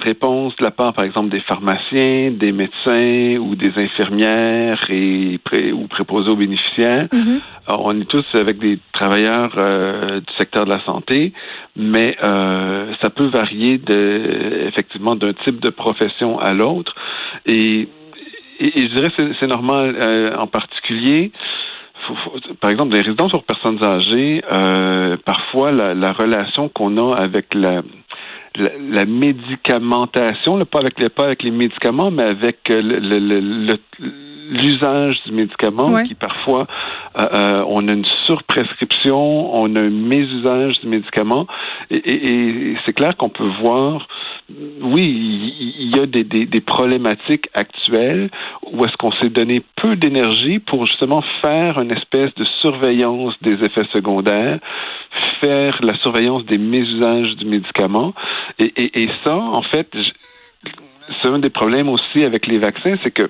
réponse 0.03 0.55
de 0.57 0.63
la 0.63 0.71
part, 0.71 0.93
par 0.93 1.05
exemple, 1.05 1.29
des 1.29 1.39
pharmaciens, 1.41 2.31
des 2.31 2.51
médecins 2.51 3.37
ou 3.37 3.55
des 3.55 3.71
infirmières 3.75 4.79
et 4.89 5.39
pré, 5.43 5.71
ou 5.71 5.87
préposés 5.87 6.29
aux 6.29 6.35
bénéficiaires. 6.35 7.07
Mm-hmm. 7.07 7.39
on 7.79 8.01
est 8.01 8.09
tous 8.09 8.25
avec 8.33 8.59
des 8.59 8.79
travailleurs 8.91 9.51
du 9.51 10.33
secteur 10.37 10.65
de 10.65 10.69
la 10.69 10.83
santé, 10.85 11.33
mais 11.75 12.17
ça 12.21 13.09
peut 13.09 13.27
varier 13.27 13.77
de, 13.77 14.67
effectivement 14.67 15.15
d'un 15.15 15.33
type 15.45 15.59
de 15.61 15.69
profession 15.69 16.39
à 16.39 16.53
l'autre 16.53 16.93
et 17.45 17.87
et, 18.59 18.81
je 18.81 18.87
dirais 18.87 19.11
que 19.11 19.33
c'est 19.39 19.47
normal 19.47 19.95
euh, 19.99 20.35
en 20.37 20.47
particulier. 20.47 21.31
Par 22.63 22.71
exemple, 22.71 22.95
les 22.95 23.01
résidences 23.01 23.31
pour 23.31 23.43
personnes 23.43 23.83
âgées, 23.83 24.41
euh, 24.49 25.17
parfois 25.25 25.73
la, 25.73 26.13
relation 26.13 26.69
qu'on 26.69 26.97
a 26.97 27.13
avec 27.17 27.53
la, 27.53 27.81
la, 28.55 29.03
médicamentation, 29.03 30.63
pas 30.63 30.79
avec 30.79 30.97
les 30.97 31.09
pas 31.09 31.25
avec 31.25 31.43
les 31.43 31.51
médicaments, 31.51 32.09
mais 32.09 32.23
avec 32.23 32.69
euh, 32.69 32.81
le, 32.81 33.75
l'usage 34.53 35.17
du 35.25 35.33
médicament 35.33 36.03
qui 36.03 36.15
parfois 36.15 36.67
euh, 37.19 37.63
on 37.67 37.87
a 37.87 37.93
une 37.93 38.05
surprescription, 38.25 39.53
on 39.55 39.75
a 39.75 39.79
un 39.79 39.89
mésusage 39.89 40.79
du 40.81 40.87
médicament 40.87 41.47
et 41.89 42.75
c'est 42.85 42.93
clair 42.93 43.17
qu'on 43.17 43.29
peut 43.29 43.49
voir 43.61 44.07
oui, 44.81 45.53
il 45.79 45.95
y 45.95 45.99
a 45.99 46.05
des, 46.05 46.23
des, 46.23 46.61
problématiques 46.61 47.49
actuelles 47.53 48.29
où 48.71 48.83
est-ce 48.83 48.95
qu'on 48.97 49.11
s'est 49.13 49.29
donné 49.29 49.63
peu 49.81 49.95
d'énergie 49.95 50.59
pour 50.59 50.85
justement 50.85 51.23
faire 51.41 51.79
une 51.79 51.91
espèce 51.91 52.33
de 52.35 52.43
surveillance 52.61 53.33
des 53.41 53.63
effets 53.63 53.85
secondaires, 53.93 54.59
faire 55.39 55.79
la 55.81 55.97
surveillance 55.99 56.45
des 56.45 56.57
mésusages 56.57 57.35
du 57.37 57.45
médicament. 57.45 58.13
Et, 58.59 58.73
et, 58.75 59.03
et 59.03 59.09
ça, 59.25 59.35
en 59.35 59.61
fait, 59.63 59.87
c'est 61.21 61.29
un 61.29 61.39
des 61.39 61.49
problèmes 61.49 61.89
aussi 61.89 62.23
avec 62.23 62.45
les 62.45 62.57
vaccins, 62.57 62.95
c'est 63.03 63.11
que 63.11 63.29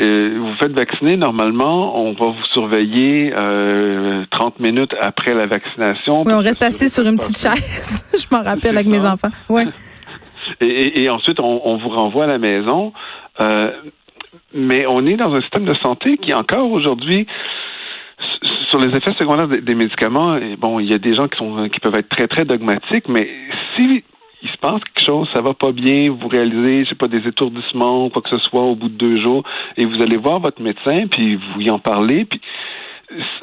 euh, 0.00 0.38
vous 0.38 0.54
faites 0.54 0.72
vacciner, 0.72 1.16
normalement, 1.16 2.00
on 2.00 2.12
va 2.12 2.26
vous 2.26 2.44
surveiller 2.52 3.32
euh, 3.36 4.24
30 4.30 4.60
minutes 4.60 4.94
après 5.00 5.34
la 5.34 5.46
vaccination. 5.46 6.22
Oui, 6.24 6.32
on 6.32 6.38
reste 6.38 6.62
assis 6.62 6.88
sur 6.88 7.04
une 7.06 7.16
petite 7.16 7.38
chaise. 7.38 8.04
Je 8.14 8.34
m'en 8.34 8.42
rappelle 8.42 8.76
avec 8.76 8.86
mes 8.86 9.04
enfants. 9.04 9.30
Ouais. 9.48 9.66
Et, 10.60 11.02
et, 11.02 11.10
ensuite, 11.10 11.38
on, 11.38 11.60
on, 11.64 11.76
vous 11.76 11.90
renvoie 11.90 12.24
à 12.24 12.26
la 12.26 12.38
maison. 12.38 12.92
Euh, 13.40 13.70
mais 14.52 14.84
on 14.86 15.06
est 15.06 15.16
dans 15.16 15.32
un 15.32 15.40
système 15.42 15.64
de 15.64 15.74
santé 15.76 16.16
qui, 16.16 16.34
encore 16.34 16.70
aujourd'hui, 16.72 17.26
sur 18.68 18.80
les 18.80 18.88
effets 18.88 19.14
secondaires 19.18 19.48
des, 19.48 19.60
des 19.60 19.74
médicaments, 19.74 20.38
bon, 20.58 20.80
il 20.80 20.90
y 20.90 20.94
a 20.94 20.98
des 20.98 21.14
gens 21.14 21.28
qui 21.28 21.38
sont 21.38 21.68
qui 21.68 21.78
peuvent 21.78 21.94
être 21.94 22.08
très 22.08 22.26
très 22.26 22.44
dogmatiques, 22.44 23.08
mais 23.08 23.30
si 23.76 24.02
il 24.42 24.50
se 24.50 24.56
passe 24.56 24.80
quelque 24.84 25.04
chose, 25.04 25.28
ça 25.34 25.42
va 25.42 25.54
pas 25.54 25.72
bien, 25.72 26.10
vous 26.10 26.28
réalisez, 26.28 26.84
je 26.84 26.90
sais 26.90 26.94
pas, 26.94 27.08
des 27.08 27.26
étourdissements, 27.26 28.08
quoi 28.10 28.22
que 28.22 28.30
ce 28.30 28.38
soit 28.38 28.62
au 28.62 28.74
bout 28.74 28.88
de 28.88 28.94
deux 28.94 29.20
jours, 29.20 29.42
et 29.76 29.84
vous 29.84 30.00
allez 30.02 30.16
voir 30.16 30.40
votre 30.40 30.62
médecin, 30.62 31.06
puis 31.08 31.36
vous 31.36 31.60
y 31.60 31.70
en 31.70 31.78
parlez, 31.78 32.24
puis 32.24 32.40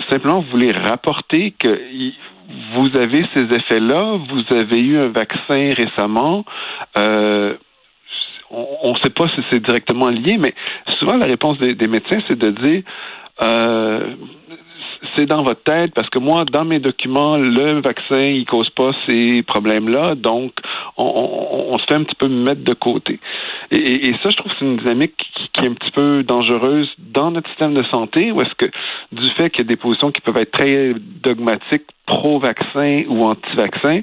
simplement 0.09 0.41
vous 0.41 0.49
voulez 0.51 0.71
rapporter 0.71 1.51
que 1.51 1.79
vous 2.75 2.97
avez 2.97 3.25
ces 3.35 3.43
effets-là, 3.43 4.17
vous 4.29 4.57
avez 4.57 4.79
eu 4.79 4.97
un 4.97 5.09
vaccin 5.09 5.71
récemment, 5.77 6.45
euh, 6.97 7.55
on 8.49 8.93
ne 8.93 8.99
sait 8.99 9.09
pas 9.09 9.27
si 9.35 9.41
c'est 9.51 9.61
directement 9.61 10.09
lié, 10.09 10.37
mais 10.37 10.53
souvent 10.99 11.17
la 11.17 11.25
réponse 11.25 11.57
des, 11.59 11.87
médecins, 11.87 12.19
c'est 12.27 12.39
de 12.39 12.49
dire 12.49 12.83
euh, 13.41 14.15
c'est 15.15 15.25
dans 15.25 15.43
votre 15.43 15.63
tête 15.63 15.93
parce 15.93 16.09
que 16.09 16.19
moi, 16.19 16.45
dans 16.45 16.65
mes 16.65 16.79
documents, 16.79 17.37
le 17.37 17.81
vaccin, 17.81 18.19
il 18.19 18.45
cause 18.45 18.69
pas 18.69 18.91
ces 19.07 19.43
problèmes-là, 19.43 20.15
donc 20.15 20.53
on, 20.97 21.77
se 21.79 21.85
fait 21.85 21.95
un 21.95 22.03
petit 22.03 22.15
peu 22.15 22.27
mettre 22.27 22.63
de 22.63 22.73
côté. 22.73 23.19
Et, 23.71 24.11
ça, 24.23 24.29
je 24.29 24.37
trouve 24.37 24.51
que 24.51 24.57
c'est 24.59 24.65
une 24.65 24.77
dynamique 24.77 25.13
qui, 25.53 25.65
est 25.65 25.67
un 25.67 25.73
petit 25.73 25.91
peu 25.91 26.23
dangereuse 26.23 26.89
dans 26.97 27.31
notre 27.31 27.49
système 27.49 27.73
de 27.73 27.83
santé, 27.83 28.31
où 28.31 28.41
est-ce 28.41 28.55
que 28.55 28.71
du 29.11 29.29
fait 29.31 29.49
qu'il 29.49 29.65
y 29.65 29.67
a 29.67 29.69
des 29.69 29.75
positions 29.75 30.11
qui 30.11 30.21
peuvent 30.21 30.37
être 30.37 30.51
très 30.51 30.93
dogmatiques 31.23 31.85
pro-vaccin 32.07 33.03
ou 33.09 33.25
anti-vaccin, 33.25 34.01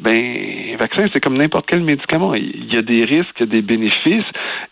ben, 0.00 0.76
vaccin, 0.76 1.06
c'est 1.12 1.20
comme 1.20 1.38
n'importe 1.38 1.66
quel 1.68 1.82
médicament. 1.82 2.34
Il 2.34 2.74
y 2.74 2.76
a 2.76 2.82
des 2.82 3.04
risques, 3.04 3.34
il 3.38 3.46
y 3.46 3.48
a 3.48 3.52
des 3.52 3.62
bénéfices, 3.62 4.26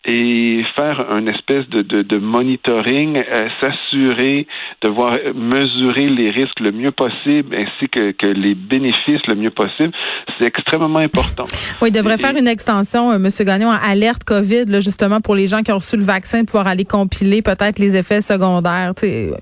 et 0.04 0.64
faire 0.76 1.10
un 1.10 1.26
espèce 1.28 1.66
de, 1.68 2.18
monitoring, 2.18 3.16
euh, 3.16 3.48
s'assurer 3.60 4.46
de 4.82 4.88
voir 4.88 5.16
les 5.62 6.30
risques 6.30 6.60
le 6.60 6.72
mieux 6.72 6.90
possible, 6.90 7.54
ainsi 7.54 7.88
que, 7.88 8.12
que 8.12 8.26
les 8.26 8.54
bénéfices 8.54 9.20
le 9.28 9.34
mieux 9.34 9.50
possible, 9.50 9.92
c'est 10.38 10.46
extrêmement 10.46 10.98
important. 10.98 11.44
Oui, 11.80 11.88
il 11.88 11.92
devrait 11.92 12.18
faire 12.18 12.36
une 12.36 12.48
extension, 12.48 13.10
euh, 13.10 13.16
M. 13.16 13.28
Gagnon, 13.40 13.70
à 13.70 13.76
alerte 13.76 14.24
COVID, 14.24 14.66
là, 14.66 14.80
justement, 14.80 15.20
pour 15.20 15.34
les 15.34 15.46
gens 15.46 15.62
qui 15.62 15.72
ont 15.72 15.76
reçu 15.76 15.96
le 15.96 16.04
vaccin, 16.04 16.44
pouvoir 16.44 16.66
aller 16.66 16.84
compiler 16.84 17.42
peut-être 17.42 17.78
les 17.78 17.96
effets 17.96 18.20
secondaires. 18.20 18.92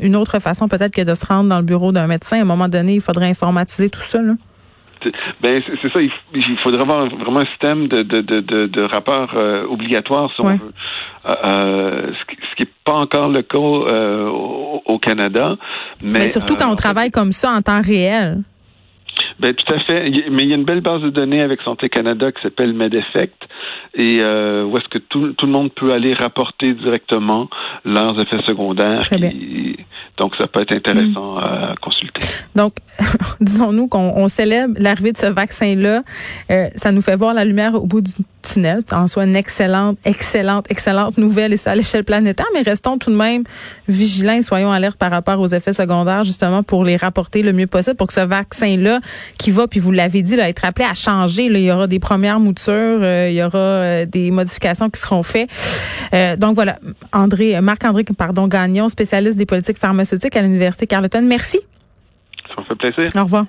une 0.01 0.17
autre 0.17 0.39
façon 0.39 0.69
peut-être 0.69 0.95
que 0.95 1.03
de 1.03 1.15
se 1.15 1.27
rendre 1.27 1.49
dans 1.49 1.59
le 1.59 1.65
bureau 1.65 1.93
d'un 1.93 2.07
médecin. 2.07 2.39
À 2.39 2.43
un 2.43 2.45
moment 2.45 2.69
donné, 2.69 2.95
il 2.95 3.01
faudrait 3.01 3.29
informatiser 3.29 3.89
tout 3.89 4.03
ça. 4.03 4.21
Là. 4.23 4.33
Ben 5.41 5.63
c'est 5.83 5.93
ça, 5.93 6.01
il, 6.01 6.59
faudrait 6.63 6.83
avoir 6.83 7.09
vraiment 7.09 7.41
un 7.41 7.47
système 7.47 7.89
de, 7.89 8.03
de, 8.03 8.21
de, 8.21 8.67
de, 8.67 8.83
rapport 8.83 9.31
euh, 9.35 9.65
obligatoire 9.67 10.31
si 10.35 10.41
on 10.41 10.49
veut. 10.49 10.73
Euh, 11.29 11.35
euh, 11.45 12.13
ce 12.13 12.57
qui 12.57 12.63
n'est 12.63 12.71
pas 12.85 12.95
encore 12.95 13.29
le 13.29 13.43
cas 13.43 13.59
au, 13.59 14.99
Canada. 14.99 15.57
Mais, 16.03 16.21
mais 16.21 16.29
surtout 16.29 16.57
quand 16.57 16.71
on 16.71 16.77
travaille 16.77 17.11
comme 17.11 17.33
ça 17.33 17.53
en 17.53 17.63
temps 17.63 17.81
réel. 17.81 18.43
Ben 19.41 19.55
tout 19.55 19.73
à 19.73 19.79
fait. 19.81 20.11
Mais 20.31 20.43
il 20.43 20.51
y 20.51 20.53
a 20.53 20.57
une 20.57 20.65
belle 20.65 20.83
base 20.83 21.01
de 21.01 21.09
données 21.09 21.41
avec 21.41 21.63
Santé 21.63 21.89
Canada 21.89 22.31
qui 22.31 22.43
s'appelle 22.43 22.75
MedEffect 22.75 23.35
et 23.95 24.19
euh, 24.21 24.65
où 24.65 24.77
est-ce 24.77 24.89
que 24.89 24.99
tout, 24.99 25.33
tout, 25.33 25.47
le 25.47 25.53
monde 25.53 25.73
peut 25.73 25.93
aller 25.93 26.13
rapporter 26.13 26.75
directement 26.75 27.49
leurs 27.87 28.21
effets 28.21 28.43
secondaires. 28.47 29.09
donc, 30.19 30.37
ça 30.37 30.47
peut 30.47 30.61
être 30.61 30.73
intéressant 30.73 31.37
mm. 31.37 31.39
à 31.39 31.75
consulter. 31.81 32.23
Donc, 32.55 32.75
disons-nous 33.41 33.89
qu'on 33.89 34.29
célèbre 34.29 34.75
l'arrivée 34.77 35.13
de 35.13 35.17
ce 35.17 35.27
vaccin-là. 35.27 36.03
Euh, 36.51 36.69
ça 36.75 36.93
nous 36.93 37.01
fait 37.01 37.17
voir 37.17 37.33
la 37.33 37.47
lumière 37.47 37.75
au 37.75 37.87
bout 37.87 38.03
du 38.03 38.13
tunnel. 38.43 38.81
En 38.93 39.09
soit 39.09 39.25
une 39.25 39.37
excellente, 39.37 39.99
excellente, 40.05 40.71
excellente 40.71 41.19
nouvelle 41.19 41.53
et 41.53 41.57
ça 41.57 41.73
à 41.73 41.75
l'échelle 41.75 42.05
planétaire, 42.05 42.47
mais 42.55 42.63
restons 42.63 42.99
tout 42.99 43.11
de 43.11 43.17
même 43.17 43.45
vigilants 43.89 44.35
et 44.35 44.43
soyons 44.43 44.73
alertes 44.73 44.99
par 44.99 45.11
rapport 45.11 45.39
aux 45.41 45.49
effets 45.49 45.73
secondaires, 45.73 46.25
justement, 46.25 46.63
pour 46.63 46.85
les 46.85 46.97
rapporter 46.97 47.43
le 47.43 47.53
mieux 47.53 47.67
possible, 47.67 47.97
pour 47.97 48.07
que 48.09 48.13
ce 48.13 48.21
vaccin-là, 48.21 49.01
qui 49.39 49.51
va, 49.51 49.67
puis 49.69 49.81
vous 49.81 49.93
l'avez 49.93 50.23
dit, 50.23 50.37
là, 50.37 50.49
être 50.49 50.65
appelé 50.65 50.85
à 50.85 50.95
changer, 50.95 51.49
là, 51.49 51.59
il 51.59 51.65
y 51.65 51.73
aura 51.73 51.87
des 51.87 51.99
premières 52.01 52.41
moutures, 52.41 52.73
euh, 52.75 53.29
il 53.31 53.37
y 53.37 53.43
aura 53.43 53.59
euh, 53.59 54.07
des 54.07 54.31
modifications 54.31 54.91
qui 54.91 55.01
seront 55.01 55.23
faites. 55.23 55.49
Euh, 56.15 56.37
donc 56.37 56.55
voilà, 56.55 56.79
André, 57.13 57.61
Marc-André, 57.61 58.05
pardon, 58.17 58.49
Gagnon, 58.49 58.89
spécialiste 58.89 59.37
des 59.37 59.47
politiques 59.47 59.79
pharmaceutiques 59.79 60.37
à 60.37 60.43
l'Université 60.43 60.87
Carleton. 60.87 61.23
Merci. 61.23 61.61
Ça 62.49 62.61
me 62.61 62.67
fait 62.67 62.75
plaisir. 62.75 63.11
Au 63.17 63.25
revoir. 63.25 63.47